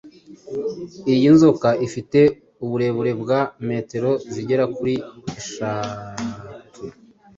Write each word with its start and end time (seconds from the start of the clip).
Iyi 1.13 1.27
nzoka 1.35 1.69
ifite 1.87 2.19
uburebure 2.63 3.11
bwa 3.21 3.41
metero 3.67 4.11
zigera 4.33 4.63
kuri 4.75 4.93
eshatu 5.39 6.23